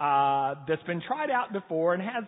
uh, 0.00 0.54
that's 0.66 0.82
been 0.84 1.02
tried 1.06 1.30
out 1.30 1.52
before 1.52 1.94
and 1.94 2.02
has 2.02 2.24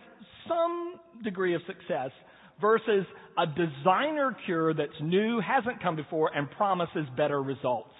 some 0.47 0.95
degree 1.23 1.55
of 1.55 1.61
success 1.67 2.11
versus 2.59 3.05
a 3.37 3.47
designer 3.47 4.35
cure 4.45 4.73
that's 4.73 4.91
new, 5.01 5.41
hasn't 5.41 5.81
come 5.81 5.95
before, 5.95 6.31
and 6.35 6.49
promises 6.51 7.05
better 7.17 7.41
results. 7.41 7.93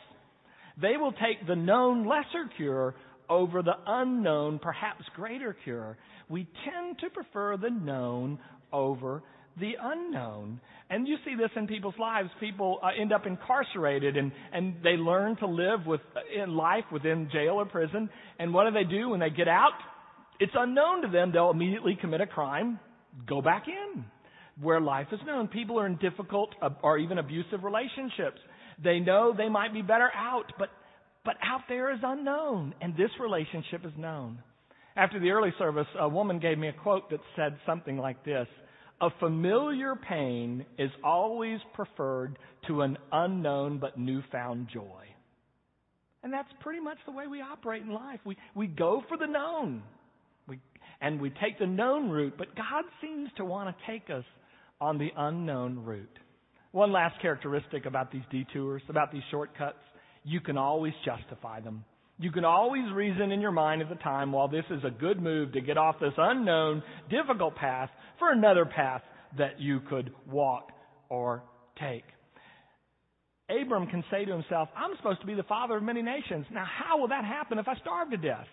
They 0.81 0.97
will 0.97 1.13
take 1.13 1.47
the 1.47 1.55
known 1.55 2.07
lesser 2.07 2.49
cure 2.57 2.95
over 3.29 3.61
the 3.61 3.75
unknown, 3.87 4.59
perhaps 4.59 5.03
greater 5.15 5.55
cure. 5.63 5.97
We 6.29 6.47
tend 6.65 6.99
to 6.99 7.09
prefer 7.09 7.57
the 7.57 7.69
known 7.69 8.39
over 8.73 9.23
the 9.59 9.73
unknown. 9.81 10.59
And 10.89 11.07
you 11.07 11.17
see 11.25 11.35
this 11.35 11.49
in 11.55 11.67
people's 11.67 11.95
lives. 11.99 12.29
People 12.39 12.79
uh, 12.83 12.89
end 12.99 13.13
up 13.13 13.25
incarcerated 13.25 14.17
and, 14.17 14.31
and 14.51 14.75
they 14.83 14.91
learn 14.91 15.37
to 15.37 15.47
live 15.47 15.85
with, 15.85 16.01
in 16.35 16.55
life 16.55 16.83
within 16.91 17.29
jail 17.31 17.53
or 17.53 17.65
prison. 17.65 18.09
And 18.39 18.53
what 18.53 18.65
do 18.65 18.71
they 18.71 18.89
do 18.89 19.09
when 19.09 19.19
they 19.19 19.29
get 19.29 19.47
out? 19.47 19.71
It's 20.39 20.51
unknown 20.55 21.03
to 21.03 21.07
them. 21.07 21.31
They'll 21.31 21.51
immediately 21.51 21.97
commit 21.99 22.21
a 22.21 22.27
crime, 22.27 22.79
go 23.27 23.41
back 23.41 23.65
in 23.67 24.03
where 24.59 24.81
life 24.81 25.07
is 25.11 25.19
known. 25.25 25.47
People 25.47 25.79
are 25.79 25.87
in 25.87 25.97
difficult 25.97 26.49
uh, 26.61 26.69
or 26.83 26.97
even 26.97 27.17
abusive 27.17 27.63
relationships. 27.63 28.39
They 28.83 28.99
know 28.99 29.33
they 29.35 29.49
might 29.49 29.73
be 29.73 29.81
better 29.81 30.09
out, 30.15 30.51
but, 30.57 30.69
but 31.23 31.35
out 31.43 31.61
there 31.69 31.93
is 31.93 31.99
unknown. 32.03 32.73
And 32.81 32.93
this 32.95 33.09
relationship 33.19 33.85
is 33.85 33.93
known. 33.97 34.39
After 34.95 35.19
the 35.19 35.29
early 35.29 35.53
service, 35.57 35.87
a 35.97 36.09
woman 36.09 36.39
gave 36.39 36.57
me 36.57 36.67
a 36.67 36.73
quote 36.73 37.09
that 37.11 37.19
said 37.35 37.57
something 37.65 37.97
like 37.97 38.25
this 38.25 38.47
a 39.01 39.09
familiar 39.19 39.95
pain 39.95 40.65
is 40.77 40.91
always 41.03 41.59
preferred 41.73 42.37
to 42.67 42.81
an 42.81 42.97
unknown 43.11 43.79
but 43.79 43.97
newfound 43.97 44.67
joy. 44.71 45.05
And 46.23 46.31
that's 46.31 46.49
pretty 46.59 46.79
much 46.79 46.97
the 47.07 47.11
way 47.11 47.25
we 47.25 47.41
operate 47.41 47.81
in 47.81 47.91
life. 47.91 48.19
We, 48.23 48.37
we 48.53 48.67
go 48.67 49.03
for 49.09 49.17
the 49.17 49.25
known. 49.25 49.81
We, 50.47 50.59
and 51.01 51.19
we 51.19 51.31
take 51.41 51.57
the 51.57 51.65
known 51.65 52.11
route, 52.11 52.35
but 52.37 52.55
God 52.55 52.83
seems 53.01 53.29
to 53.37 53.45
want 53.45 53.75
to 53.75 53.91
take 53.91 54.11
us 54.11 54.23
on 54.79 54.99
the 54.99 55.09
unknown 55.17 55.83
route. 55.83 56.07
One 56.71 56.91
last 56.91 57.19
characteristic 57.21 57.87
about 57.87 58.11
these 58.11 58.21
detours, 58.31 58.83
about 58.87 59.11
these 59.11 59.23
shortcuts, 59.31 59.79
you 60.23 60.39
can 60.41 60.57
always 60.57 60.93
justify 61.03 61.59
them. 61.59 61.83
You 62.21 62.31
can 62.31 62.45
always 62.45 62.83
reason 62.93 63.31
in 63.31 63.41
your 63.41 63.51
mind 63.51 63.81
at 63.81 63.89
the 63.89 63.95
time, 63.95 64.31
while 64.31 64.47
this 64.47 64.63
is 64.69 64.83
a 64.83 64.91
good 64.91 65.19
move 65.19 65.53
to 65.53 65.61
get 65.61 65.75
off 65.75 65.95
this 65.99 66.13
unknown, 66.15 66.83
difficult 67.09 67.55
path 67.55 67.89
for 68.19 68.31
another 68.31 68.63
path 68.63 69.01
that 69.39 69.59
you 69.59 69.79
could 69.89 70.13
walk 70.29 70.69
or 71.09 71.41
take. 71.79 72.03
Abram 73.49 73.87
can 73.87 74.03
say 74.11 74.23
to 74.23 74.31
himself, 74.31 74.69
I'm 74.77 74.95
supposed 74.97 75.19
to 75.21 75.25
be 75.25 75.33
the 75.33 75.41
father 75.41 75.77
of 75.77 75.83
many 75.83 76.03
nations. 76.03 76.45
Now, 76.53 76.63
how 76.63 76.99
will 76.99 77.07
that 77.07 77.25
happen 77.25 77.57
if 77.57 77.67
I 77.67 77.73
starve 77.77 78.11
to 78.11 78.17
death? 78.17 78.45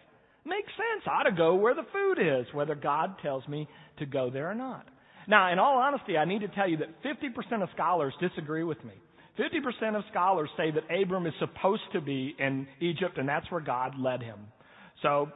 Makes 0.46 0.72
sense. 0.72 1.04
I 1.06 1.20
ought 1.20 1.30
to 1.30 1.36
go 1.36 1.54
where 1.54 1.74
the 1.74 1.84
food 1.92 2.18
is, 2.18 2.46
whether 2.54 2.74
God 2.74 3.16
tells 3.20 3.46
me 3.48 3.68
to 3.98 4.06
go 4.06 4.30
there 4.30 4.50
or 4.50 4.54
not. 4.54 4.86
Now, 5.26 5.52
in 5.52 5.58
all 5.58 5.76
honesty, 5.76 6.16
I 6.16 6.24
need 6.24 6.40
to 6.40 6.48
tell 6.48 6.66
you 6.70 6.78
that 6.78 7.02
50% 7.04 7.62
of 7.62 7.68
scholars 7.74 8.14
disagree 8.18 8.64
with 8.64 8.82
me. 8.82 8.94
50% 9.38 9.96
of 9.96 10.04
scholars 10.10 10.48
say 10.56 10.70
that 10.70 10.84
Abram 10.94 11.26
is 11.26 11.34
supposed 11.38 11.82
to 11.92 12.00
be 12.00 12.34
in 12.38 12.66
Egypt 12.80 13.18
and 13.18 13.28
that's 13.28 13.50
where 13.50 13.60
God 13.60 13.94
led 13.98 14.22
him. 14.22 14.38
So 15.02 15.28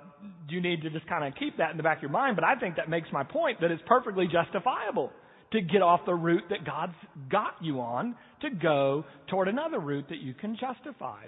you 0.48 0.60
need 0.60 0.82
to 0.82 0.90
just 0.90 1.06
kind 1.06 1.24
of 1.24 1.38
keep 1.38 1.58
that 1.58 1.70
in 1.70 1.76
the 1.76 1.82
back 1.82 1.98
of 1.98 2.02
your 2.02 2.10
mind, 2.10 2.36
but 2.36 2.44
I 2.44 2.56
think 2.56 2.76
that 2.76 2.90
makes 2.90 3.08
my 3.12 3.22
point 3.22 3.60
that 3.60 3.70
it's 3.70 3.82
perfectly 3.86 4.26
justifiable 4.26 5.10
to 5.52 5.60
get 5.60 5.82
off 5.82 6.00
the 6.06 6.14
route 6.14 6.44
that 6.50 6.64
God's 6.64 6.94
got 7.30 7.54
you 7.60 7.80
on 7.80 8.16
to 8.40 8.50
go 8.50 9.04
toward 9.28 9.48
another 9.48 9.78
route 9.78 10.06
that 10.08 10.18
you 10.18 10.34
can 10.34 10.56
justify. 10.58 11.24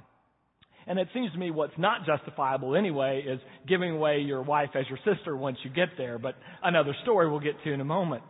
And 0.87 0.99
it 0.99 1.09
seems 1.15 1.33
to 1.33 1.39
me 1.39 1.51
what's 1.51 1.79
not 1.79 2.05
justifiable 2.05 2.77
anyway 2.77 3.25
is 3.27 3.41
giving 3.69 3.93
away 3.93 4.19
your 4.19 4.43
wife 4.43 4.71
as 4.75 4.85
your 4.89 4.99
sister 5.05 5.37
once 5.37 5.59
you 5.63 5.71
get 5.71 5.91
there, 5.97 6.19
but 6.19 6.35
another 6.63 6.95
story 7.03 7.31
we'll 7.31 7.41
get 7.41 7.63
to 7.65 7.73
in 7.73 7.81
a 7.81 7.85
moment. 7.85 8.23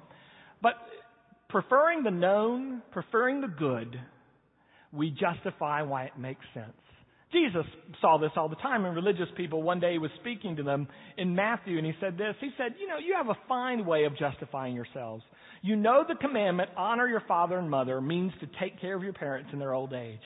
But 0.62 0.74
preferring 1.48 2.02
the 2.02 2.10
known, 2.10 2.82
preferring 2.92 3.40
the 3.40 3.48
good, 3.48 3.98
we 4.94 5.10
justify 5.10 5.82
why 5.82 6.04
it 6.04 6.18
makes 6.18 6.44
sense. 6.54 6.72
Jesus 7.32 7.66
saw 8.00 8.18
this 8.18 8.30
all 8.36 8.48
the 8.48 8.56
time 8.56 8.84
in 8.84 8.94
religious 8.94 9.26
people. 9.36 9.62
One 9.62 9.80
day 9.80 9.92
he 9.92 9.98
was 9.98 10.10
speaking 10.20 10.56
to 10.56 10.62
them 10.62 10.86
in 11.18 11.34
Matthew 11.34 11.78
and 11.78 11.86
he 11.86 11.92
said 12.00 12.16
this. 12.16 12.36
He 12.40 12.50
said, 12.56 12.74
You 12.80 12.86
know, 12.86 12.98
you 12.98 13.14
have 13.16 13.28
a 13.28 13.38
fine 13.48 13.84
way 13.84 14.04
of 14.04 14.16
justifying 14.16 14.74
yourselves. 14.74 15.24
You 15.62 15.74
know 15.74 16.04
the 16.06 16.14
commandment, 16.14 16.70
honor 16.76 17.08
your 17.08 17.22
father 17.26 17.58
and 17.58 17.68
mother, 17.68 18.00
means 18.00 18.32
to 18.40 18.46
take 18.60 18.80
care 18.80 18.96
of 18.96 19.02
your 19.02 19.14
parents 19.14 19.50
in 19.52 19.58
their 19.58 19.74
old 19.74 19.92
age. 19.92 20.20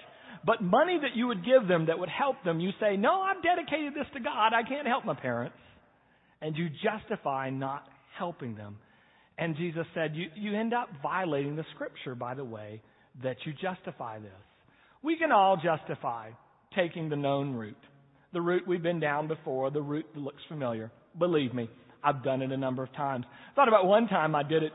But 0.45 0.63
money 0.63 0.99
that 1.01 1.17
you 1.17 1.29
would 1.29 1.45
give 1.45 1.67
them 1.67 1.87
that 1.87 1.99
would 1.99 2.11
help 2.11 2.37
them, 2.45 2.61
you 2.61 2.71
say, 2.79 2.97
No, 2.97 3.23
I've 3.23 3.43
dedicated 3.43 3.95
this 3.95 4.07
to 4.15 4.21
God. 4.21 4.53
I 4.53 4.69
can't 4.69 4.87
help 4.87 5.07
my 5.07 5.15
parents. 5.15 5.57
And 6.43 6.57
you 6.57 6.69
justify 6.83 7.51
not 7.51 7.85
helping 8.19 8.55
them. 8.55 8.77
And 9.39 9.57
Jesus 9.57 9.87
said, 9.95 10.15
you, 10.15 10.27
you 10.35 10.59
end 10.59 10.75
up 10.75 10.89
violating 11.03 11.55
the 11.55 11.65
scripture 11.75 12.15
by 12.15 12.35
the 12.35 12.45
way 12.45 12.83
that 13.23 13.37
you 13.45 13.53
justify 13.53 14.19
this. 14.19 14.31
We 15.03 15.17
can 15.17 15.33
all 15.33 15.57
justify 15.57 16.31
taking 16.75 17.09
the 17.09 17.17
known 17.17 17.55
route, 17.55 17.77
the 18.33 18.41
route 18.41 18.67
we've 18.67 18.83
been 18.83 19.01
down 19.01 19.29
before, 19.29 19.71
the 19.71 19.83
route 19.83 20.07
that 20.15 20.21
looks 20.21 20.43
familiar. 20.49 20.91
Believe 21.19 21.55
me, 21.55 21.69
I've 22.03 22.23
done 22.23 22.43
it 22.43 22.53
a 22.53 22.57
number 22.57 22.83
of 22.83 22.93
times. 22.95 23.25
Thought 23.55 23.69
about 23.69 23.87
one 23.87 24.09
time 24.09 24.35
I 24.35 24.43
did 24.43 24.63
it 24.63 24.73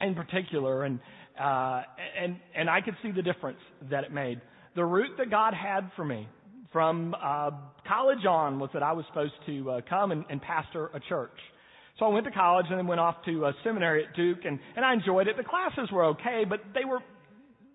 in 0.00 0.14
particular, 0.14 0.84
and 0.84 0.98
uh, 1.40 1.82
and 2.20 2.36
and 2.54 2.68
I 2.68 2.80
could 2.80 2.96
see 3.02 3.12
the 3.12 3.22
difference 3.22 3.58
that 3.90 4.04
it 4.04 4.12
made. 4.12 4.40
The 4.74 4.84
route 4.84 5.16
that 5.18 5.30
God 5.30 5.54
had 5.54 5.90
for 5.96 6.04
me 6.04 6.28
from 6.72 7.14
uh, 7.14 7.50
college 7.86 8.24
on 8.28 8.58
was 8.58 8.70
that 8.72 8.82
I 8.82 8.92
was 8.92 9.04
supposed 9.08 9.34
to 9.46 9.70
uh, 9.70 9.80
come 9.88 10.12
and, 10.12 10.24
and 10.30 10.40
pastor 10.40 10.90
a 10.94 11.00
church. 11.08 11.38
So 11.98 12.06
I 12.06 12.08
went 12.08 12.24
to 12.24 12.30
college 12.30 12.66
and 12.70 12.78
then 12.78 12.86
went 12.86 13.00
off 13.00 13.16
to 13.26 13.44
a 13.44 13.52
seminary 13.62 14.04
at 14.04 14.16
Duke, 14.16 14.38
and, 14.44 14.58
and 14.74 14.84
I 14.84 14.94
enjoyed 14.94 15.28
it. 15.28 15.36
The 15.36 15.44
classes 15.44 15.92
were 15.92 16.06
okay, 16.06 16.44
but 16.48 16.60
they 16.74 16.86
were 16.86 17.00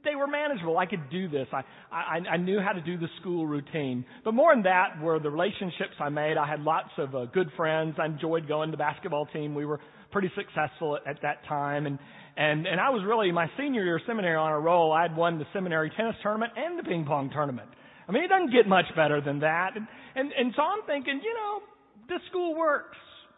they 0.04 0.16
were 0.16 0.28
manageable. 0.28 0.78
I 0.78 0.86
could 0.86 1.10
do 1.10 1.28
this. 1.28 1.48
I, 1.52 1.64
I, 1.92 2.20
I 2.34 2.38
knew 2.38 2.60
how 2.60 2.72
to 2.72 2.82
do 2.82 2.98
the 2.98 3.08
school 3.20 3.46
routine. 3.46 4.06
But 4.24 4.34
more 4.34 4.54
than 4.54 4.64
that 4.64 5.02
were 5.02 5.20
the 5.20 5.30
relationships 5.30 5.94
I 6.00 6.10
made. 6.10 6.38
I 6.38 6.48
had 6.48 6.62
lots 6.62 6.92
of 6.98 7.16
uh, 7.16 7.26
good 7.26 7.50
friends. 7.58 7.96
I 8.00 8.06
enjoyed 8.06 8.48
going 8.48 8.70
to 8.70 8.72
the 8.72 8.78
basketball 8.78 9.26
team. 9.28 9.56
We 9.56 9.66
were 9.66 9.80
pretty 10.12 10.32
successful 10.36 10.96
at, 10.96 11.08
at 11.08 11.22
that 11.24 11.46
time. 11.48 11.86
And, 11.86 12.00
and, 12.38 12.68
and 12.68 12.80
I 12.80 12.90
was 12.90 13.04
really, 13.06 13.32
my 13.32 13.48
senior 13.58 13.84
year 13.84 14.00
seminary 14.06 14.36
on 14.36 14.52
a 14.52 14.60
roll. 14.60 14.92
I 14.92 15.02
had 15.02 15.16
won 15.16 15.40
the 15.40 15.46
seminary 15.54 15.92
tennis 15.98 16.16
tournament 16.22 16.54
and 16.56 16.80
the 16.80 16.84
ping 16.84 17.06
pong 17.06 17.30
tournament. 17.32 17.70
I 18.08 18.12
mean, 18.12 18.24
it 18.24 18.30
doesn't 18.30 18.54
get 18.54 18.68
much 18.68 18.86
better 18.96 19.20
than 19.20 19.40
that. 19.40 19.72
And, 19.76 19.88
and, 20.16 20.32
and 20.38 20.54
so 20.56 20.62
I'm 20.62 20.86
thinking, 20.86 21.20
you 21.24 21.34
know, 21.34 21.60
this 22.08 22.22
school 22.30 22.56
works. 22.56 22.98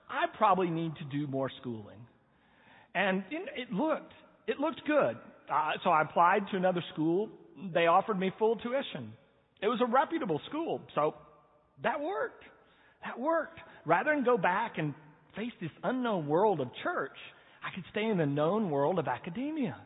I 0.09 0.25
probably 0.37 0.69
need 0.69 0.91
to 0.97 1.05
do 1.05 1.27
more 1.27 1.49
schooling. 1.59 1.97
And 2.93 3.23
it 3.31 3.71
looked, 3.71 4.13
it 4.47 4.59
looked 4.59 4.81
good. 4.85 5.17
So 5.83 5.89
I 5.89 6.01
applied 6.01 6.41
to 6.51 6.57
another 6.57 6.83
school. 6.93 7.29
They 7.73 7.87
offered 7.87 8.19
me 8.19 8.31
full 8.39 8.55
tuition. 8.57 9.13
It 9.61 9.67
was 9.67 9.79
a 9.81 9.91
reputable 9.91 10.39
school. 10.47 10.81
So 10.95 11.15
that 11.83 11.99
worked. 11.99 12.43
That 13.03 13.19
worked. 13.19 13.59
Rather 13.85 14.13
than 14.13 14.23
go 14.23 14.37
back 14.37 14.77
and 14.77 14.93
face 15.35 15.51
this 15.61 15.71
unknown 15.83 16.27
world 16.27 16.59
of 16.59 16.67
church, 16.83 17.17
I 17.63 17.73
could 17.75 17.83
stay 17.91 18.05
in 18.05 18.17
the 18.17 18.25
known 18.25 18.69
world 18.69 18.99
of 18.99 19.07
academia. 19.07 19.77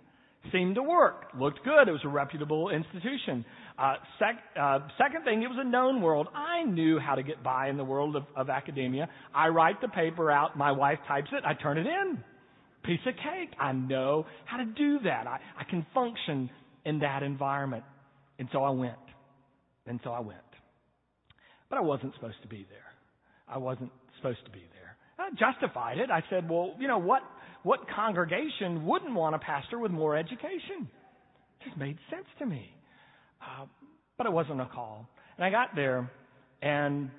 Seemed 0.52 0.76
to 0.76 0.84
work. 0.84 1.28
Looked 1.40 1.64
good. 1.64 1.88
It 1.88 1.92
was 1.92 2.02
a 2.04 2.10
reputable 2.10 2.70
institution. 2.70 3.46
Uh, 3.80 3.96
sec- 4.20 4.60
uh, 4.60 4.80
second 4.98 5.24
thing, 5.24 5.42
it 5.42 5.48
was 5.48 5.58
a 5.60 5.68
known 5.68 6.02
world. 6.02 6.28
I 6.36 6.64
knew 6.64 7.00
how 7.00 7.16
to 7.16 7.24
get 7.24 7.42
by 7.42 7.70
in 7.70 7.78
the 7.78 7.84
world 7.84 8.18
of, 8.18 8.24
of 8.36 8.50
academia. 8.50 9.08
I 9.34 9.48
write 9.48 9.80
the 9.82 9.88
paper 9.88 10.30
out. 10.30 10.58
My 10.58 10.74
wife 10.74 11.00
types 11.08 11.30
it. 11.32 11.44
I 11.46 11.54
turn 11.54 11.78
it 11.78 11.88
in. 11.88 12.24
Piece 12.84 13.00
of 13.08 13.14
cake. 13.16 13.56
I 13.60 13.72
know 13.72 14.26
how 14.46 14.58
to 14.58 14.66
do 14.66 15.00
that. 15.04 15.28
I, 15.28 15.40
I 15.60 15.64
can 15.70 15.86
function 15.94 16.50
in 16.86 17.00
that 17.00 17.24
environment. 17.24 17.84
And 18.40 18.50
so 18.52 18.64
I 18.64 18.72
went. 18.72 18.94
And 19.86 20.00
so 20.04 20.12
I 20.12 20.20
went. 20.20 20.40
But 21.70 21.78
I 21.78 21.82
wasn't 21.82 22.14
supposed 22.16 22.42
to 22.42 22.48
be 22.48 22.66
there. 22.70 22.80
I 23.48 23.58
wasn't 23.58 23.92
supposed 24.18 24.44
to 24.46 24.52
be 24.52 24.64
there. 24.74 24.98
I 25.18 25.30
justified 25.32 25.98
it. 25.98 26.10
I 26.12 26.24
said, 26.30 26.50
well, 26.50 26.76
you 26.80 26.88
know, 26.88 26.98
what, 26.98 27.22
what 27.64 27.80
congregation 27.96 28.86
wouldn't 28.86 29.14
want 29.14 29.36
a 29.36 29.40
pastor 29.40 29.80
with 29.80 29.92
more 29.92 30.16
education? 30.18 30.90
It 31.62 31.66
just 31.66 31.78
made 31.78 31.98
sense 32.10 32.26
to 32.40 32.46
me. 32.46 32.70
Uh, 33.42 33.66
but 34.18 34.28
it 34.28 34.34
wasn't 34.34 34.62
a 34.62 34.66
call. 34.66 35.08
And 35.38 35.46
I 35.46 35.50
got 35.50 35.76
there, 35.76 36.10
and 36.62 37.10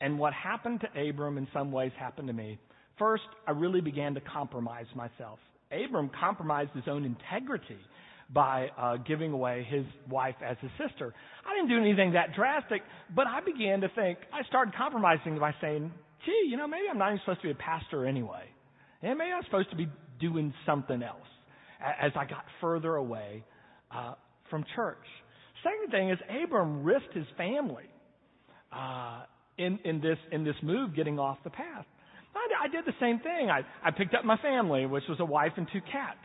and 0.00 0.18
what 0.18 0.32
happened 0.32 0.82
to 0.82 1.08
Abram 1.08 1.38
in 1.38 1.46
some 1.52 1.72
ways 1.72 1.92
happened 1.98 2.28
to 2.28 2.34
me. 2.34 2.58
First, 2.98 3.24
I 3.46 3.52
really 3.52 3.80
began 3.80 4.14
to 4.14 4.20
compromise 4.20 4.86
myself. 4.94 5.38
Abram 5.72 6.10
compromised 6.18 6.70
his 6.74 6.84
own 6.86 7.04
integrity 7.04 7.78
by 8.32 8.68
uh, 8.78 8.96
giving 8.98 9.32
away 9.32 9.66
his 9.68 9.84
wife 10.08 10.36
as 10.44 10.56
his 10.60 10.70
sister. 10.78 11.12
I 11.44 11.54
didn't 11.54 11.68
do 11.68 11.78
anything 11.78 12.12
that 12.12 12.34
drastic, 12.34 12.82
but 13.14 13.26
I 13.26 13.40
began 13.40 13.80
to 13.82 13.88
think, 13.88 14.18
I 14.32 14.46
started 14.48 14.74
compromising 14.74 15.38
by 15.38 15.54
saying, 15.60 15.92
gee, 16.24 16.48
you 16.48 16.56
know, 16.56 16.66
maybe 16.66 16.84
I'm 16.90 16.98
not 16.98 17.08
even 17.08 17.20
supposed 17.20 17.42
to 17.42 17.48
be 17.48 17.50
a 17.50 17.54
pastor 17.54 18.06
anyway. 18.06 18.44
And 19.02 19.18
maybe 19.18 19.32
I'm 19.32 19.44
supposed 19.44 19.70
to 19.70 19.76
be 19.76 19.88
doing 20.20 20.54
something 20.64 21.02
else 21.02 21.18
as 22.00 22.12
I 22.16 22.24
got 22.24 22.44
further 22.60 22.94
away 22.94 23.44
uh, 23.94 24.14
from 24.48 24.64
church. 24.74 25.04
Second 25.62 25.90
thing 25.90 26.10
is 26.10 26.18
Abram 26.42 26.82
risked 26.82 27.12
his 27.12 27.26
family 27.36 27.84
uh, 28.72 29.22
in, 29.58 29.78
in, 29.84 30.00
this, 30.00 30.18
in 30.32 30.44
this 30.44 30.56
move 30.62 30.94
getting 30.96 31.18
off 31.18 31.38
the 31.44 31.50
path. 31.50 31.84
I, 32.64 32.68
did 32.68 32.84
the 32.86 32.94
same 33.00 33.20
thing. 33.20 33.50
I, 33.50 33.60
I 33.86 33.90
picked 33.90 34.14
up 34.14 34.24
my 34.24 34.36
family, 34.38 34.86
which 34.86 35.04
was 35.08 35.18
a 35.20 35.24
wife 35.24 35.52
and 35.56 35.66
two 35.72 35.80
cats, 35.92 36.18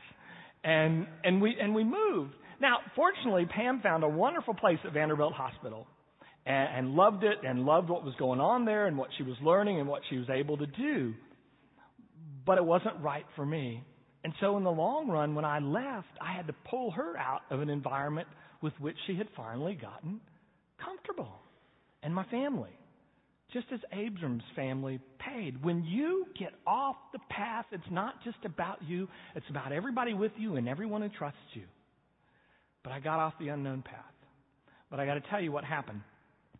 and, 0.63 1.07
and, 1.23 1.41
we, 1.41 1.55
and 1.61 1.75
we 1.75 1.83
moved. 1.83 2.33
Now, 2.61 2.77
fortunately, 2.95 3.45
Pam 3.45 3.81
found 3.81 4.03
a 4.03 4.09
wonderful 4.09 4.53
place 4.53 4.79
at 4.85 4.93
Vanderbilt 4.93 5.33
Hospital. 5.33 5.87
and, 6.45 6.87
and 6.87 6.95
loved 6.95 7.23
it 7.23 7.37
and 7.47 7.65
loved 7.65 7.89
what 7.89 8.03
was 8.03 8.13
going 8.17 8.39
on 8.39 8.65
there 8.65 8.87
and 8.87 8.97
what 8.97 9.09
she 9.17 9.23
was 9.23 9.35
learning 9.41 9.79
and 9.79 9.87
what 9.87 10.01
she 10.09 10.17
was 10.17 10.29
able 10.29 10.57
to 10.57 10.65
do. 10.65 11.13
But 12.45 12.57
it 12.57 12.65
wasn't 12.65 12.99
right 13.01 13.25
for 13.35 13.45
me. 13.45 13.83
And 14.23 14.33
so 14.41 14.57
in 14.57 14.63
the 14.63 14.71
long 14.71 15.07
run, 15.07 15.35
when 15.35 15.45
I 15.45 15.59
left, 15.59 16.07
I 16.21 16.35
had 16.35 16.47
to 16.47 16.55
pull 16.69 16.91
her 16.91 17.17
out 17.17 17.41
of 17.51 17.61
an 17.61 17.69
environment 17.69 18.27
with 18.61 18.73
which 18.79 18.95
she 19.07 19.15
had 19.15 19.27
finally 19.35 19.75
gotten 19.75 20.19
comfortable. 20.83 21.39
And 22.03 22.13
my 22.13 22.25
family. 22.25 22.71
Just 23.51 23.67
as 23.73 23.79
Abram's 23.91 24.43
family 24.55 24.99
paid. 25.17 25.63
When 25.63 25.83
you 25.83 26.25
get 26.37 26.53
off 26.67 26.95
the 27.13 27.19
path, 27.29 27.65
it's 27.71 27.83
not 27.89 28.23
just 28.23 28.37
about 28.45 28.77
you, 28.87 29.07
it's 29.35 29.45
about 29.49 29.71
everybody 29.71 30.13
with 30.13 30.31
you 30.37 30.55
and 30.55 30.69
everyone 30.69 31.01
who 31.01 31.09
trusts 31.09 31.39
you. 31.53 31.63
But 32.83 32.93
I 32.93 32.99
got 32.99 33.19
off 33.19 33.33
the 33.39 33.49
unknown 33.49 33.81
path. 33.81 34.03
But 34.91 34.99
I 34.99 35.05
got 35.05 35.15
to 35.15 35.23
tell 35.29 35.41
you 35.41 35.51
what 35.51 35.63
happened. 35.63 36.01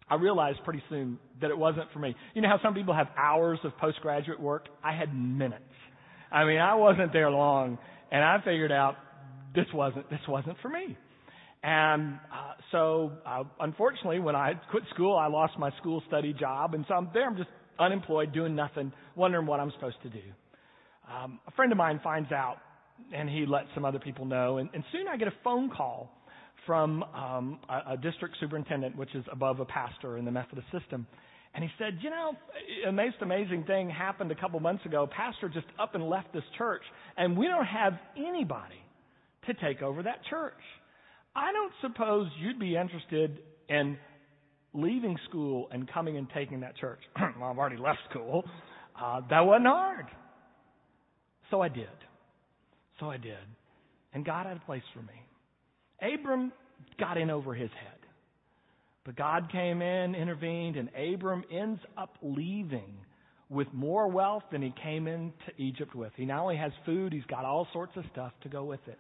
I 0.10 0.16
realized 0.16 0.60
pretty 0.64 0.82
soon 0.90 1.20
that 1.42 1.52
it 1.52 1.58
wasn't 1.58 1.92
for 1.94 2.00
me. 2.00 2.16
You 2.34 2.42
know 2.42 2.50
how 2.50 2.60
some 2.64 2.74
people 2.74 2.96
have 2.96 3.08
hours 3.16 3.60
of 3.64 3.78
postgraduate 3.78 4.40
work? 4.40 4.68
I 4.84 4.94
had 4.96 5.14
minutes. 5.14 5.64
I 6.32 6.46
mean, 6.46 6.60
I 6.60 6.76
wasn't 6.76 7.14
there 7.14 7.30
long, 7.30 7.78
and 8.12 8.24
I 8.24 8.38
figured 8.44 8.72
out 8.72 8.96
this 9.54 9.66
wasn't 9.74 10.10
this 10.10 10.20
wasn't 10.28 10.58
for 10.62 10.70
me. 10.70 10.98
And 11.62 12.20
uh, 12.32 12.54
so, 12.72 13.12
uh, 13.26 13.44
unfortunately, 13.60 14.20
when 14.20 14.36
I 14.36 14.54
quit 14.72 14.84
school, 14.94 15.18
I 15.18 15.28
lost 15.28 15.54
my 15.60 15.72
school 15.78 16.02
study 16.08 16.34
job, 16.34 16.74
and 16.74 16.86
so 16.88 16.94
I'm 16.94 17.10
there. 17.14 17.28
I'm 17.28 17.36
just 17.36 17.50
unemployed, 17.80 18.34
doing 18.34 18.56
nothing, 18.56 18.94
wondering 19.16 19.46
what 19.46 19.60
I'm 19.60 19.72
supposed 19.72 20.02
to 20.04 20.10
do. 20.10 20.22
Um, 21.14 21.40
a 21.48 21.52
friend 21.52 21.72
of 21.72 21.78
mine 21.78 22.00
finds 22.04 22.32
out, 22.32 22.58
and 23.14 23.30
he 23.30 23.46
lets 23.46 23.68
some 23.74 23.84
other 23.84 24.00
people 24.00 24.26
know, 24.26 24.58
and, 24.58 24.70
and 24.74 24.84
soon 24.92 25.08
I 25.08 25.18
get 25.18 25.28
a 25.28 25.34
phone 25.44 25.70
call 25.70 26.10
from 26.66 27.04
um, 27.04 27.60
a, 27.68 27.94
a 27.94 27.98
district 27.98 28.36
superintendent, 28.40 28.96
which 28.96 29.14
is 29.16 29.26
above 29.32 29.60
a 29.60 29.66
pastor 29.66 30.18
in 30.18 30.26
the 30.26 30.32
Methodist 30.32 30.68
system. 30.72 31.08
And 31.56 31.64
he 31.64 31.70
said, 31.80 31.98
You 32.02 32.10
know, 32.10 32.34
a 32.88 32.92
most 32.92 33.16
amazing 33.22 33.64
thing 33.66 33.90
happened 33.90 34.32
a 34.32 34.36
couple 34.36 34.60
months 34.60 34.86
ago. 34.86 35.10
Pastor 35.12 35.50
just 35.50 35.66
up 35.80 35.96
and 35.96 36.08
left 36.08 36.32
this 36.32 36.44
church, 36.58 36.84
and 37.18 37.36
we 37.36 37.48
don't 37.48 37.66
have 37.66 37.94
anybody 38.16 38.82
to 39.48 39.54
take 39.56 39.82
over 39.82 40.04
that 40.04 40.20
church. 40.30 40.54
I 41.40 41.54
don't 41.54 41.72
suppose 41.82 42.28
you'd 42.42 42.60
be 42.60 42.76
interested 42.76 43.40
in 43.70 43.98
leaving 44.74 45.18
school 45.30 45.70
and 45.72 45.90
coming 45.92 46.18
and 46.18 46.28
taking 46.36 46.60
that 46.62 46.76
church. 46.76 47.00
well, 47.40 47.50
I've 47.50 47.58
already 47.58 47.78
left 47.78 48.00
school. 48.10 48.44
Uh, 49.02 49.22
that 49.30 49.40
wasn't 49.42 49.68
hard. 49.68 50.08
So 51.50 51.62
I 51.62 51.70
did. 51.70 51.88
So 53.00 53.10
I 53.10 53.16
did. 53.16 53.38
And 54.14 54.26
God 54.26 54.48
had 54.48 54.58
a 54.58 54.60
place 54.62 54.84
for 54.94 55.02
me. 55.02 56.14
Abram 56.14 56.52
got 57.00 57.18
in 57.18 57.30
over 57.30 57.54
his 57.54 57.70
head. 57.70 58.00
But 59.06 59.16
God 59.16 59.50
came 59.50 59.82
in, 59.82 60.16
intervened, 60.16 60.76
and 60.76 60.90
Abram 60.90 61.44
ends 61.50 61.80
up 61.98 62.18
leaving 62.22 62.98
with 63.50 63.68
more 63.74 64.10
wealth 64.10 64.44
than 64.52 64.62
he 64.62 64.74
came 64.84 65.08
into 65.08 65.34
Egypt 65.58 65.96
with. 65.96 66.12
He 66.18 66.26
not 66.26 66.42
only 66.42 66.58
has 66.58 66.74
food, 66.86 67.14
he's 67.14 67.24
got 67.30 67.46
all 67.46 67.66
sorts 67.72 67.94
of 67.96 68.04
stuff 68.12 68.34
to 68.44 68.50
go 68.50 68.66
with 68.66 68.82
it. 68.88 69.00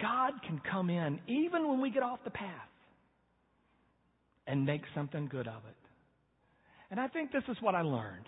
God 0.00 0.32
can 0.46 0.60
come 0.70 0.90
in 0.90 1.20
even 1.26 1.68
when 1.68 1.80
we 1.80 1.90
get 1.90 2.02
off 2.02 2.18
the 2.24 2.30
path 2.30 2.50
and 4.46 4.64
make 4.64 4.82
something 4.94 5.28
good 5.28 5.46
of 5.46 5.62
it. 5.68 5.76
And 6.90 7.00
I 7.00 7.08
think 7.08 7.32
this 7.32 7.44
is 7.48 7.56
what 7.60 7.74
I 7.74 7.82
learned. 7.82 8.26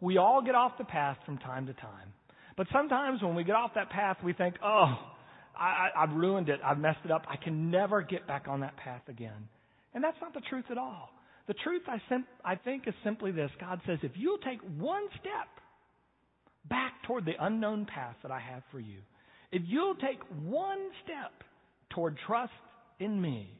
We 0.00 0.18
all 0.18 0.42
get 0.42 0.54
off 0.54 0.72
the 0.78 0.84
path 0.84 1.16
from 1.24 1.38
time 1.38 1.66
to 1.66 1.72
time. 1.74 2.12
But 2.56 2.66
sometimes 2.72 3.22
when 3.22 3.34
we 3.34 3.44
get 3.44 3.54
off 3.54 3.70
that 3.74 3.90
path, 3.90 4.18
we 4.22 4.32
think, 4.32 4.56
oh, 4.62 4.94
I, 5.58 5.64
I, 5.64 6.02
I've 6.02 6.12
ruined 6.14 6.48
it. 6.48 6.60
I've 6.64 6.78
messed 6.78 6.98
it 7.04 7.10
up. 7.10 7.24
I 7.28 7.36
can 7.36 7.70
never 7.70 8.02
get 8.02 8.26
back 8.26 8.46
on 8.48 8.60
that 8.60 8.76
path 8.76 9.02
again. 9.08 9.48
And 9.94 10.02
that's 10.02 10.16
not 10.20 10.34
the 10.34 10.42
truth 10.50 10.64
at 10.70 10.78
all. 10.78 11.10
The 11.46 11.54
truth, 11.54 11.82
I, 11.88 12.00
sim- 12.08 12.26
I 12.44 12.56
think, 12.56 12.86
is 12.86 12.94
simply 13.04 13.32
this 13.32 13.50
God 13.60 13.80
says, 13.86 13.98
if 14.02 14.12
you'll 14.14 14.38
take 14.38 14.60
one 14.78 15.02
step 15.20 15.48
back 16.68 16.92
toward 17.06 17.24
the 17.24 17.32
unknown 17.40 17.86
path 17.86 18.16
that 18.22 18.30
I 18.30 18.40
have 18.40 18.62
for 18.70 18.80
you, 18.80 18.98
if 19.52 19.62
you'll 19.66 19.94
take 19.94 20.18
one 20.44 20.78
step 21.04 21.44
toward 21.90 22.18
trust 22.26 22.52
in 22.98 23.20
me, 23.20 23.52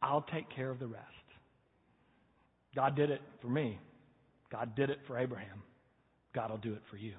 I'll 0.00 0.24
take 0.32 0.48
care 0.54 0.70
of 0.70 0.78
the 0.78 0.86
rest. 0.86 1.04
God 2.74 2.94
did 2.94 3.10
it 3.10 3.20
for 3.42 3.48
me. 3.48 3.78
God 4.50 4.74
did 4.76 4.88
it 4.88 5.00
for 5.06 5.18
Abraham. 5.18 5.62
God 6.34 6.50
will 6.50 6.58
do 6.58 6.72
it 6.72 6.82
for 6.90 6.96
you. 6.96 7.14